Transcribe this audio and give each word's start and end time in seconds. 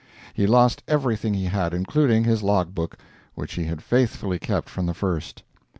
He 0.33 0.47
lost 0.47 0.81
everything 0.87 1.35
he 1.35 1.45
had, 1.45 1.75
including 1.75 2.23
his 2.23 2.41
log 2.41 2.73
book, 2.73 2.97
which 3.35 3.53
he 3.53 3.65
had 3.65 3.83
faithfully 3.83 4.39
kept 4.39 4.67
from 4.67 4.87
the 4.87 4.95
first. 4.95 5.43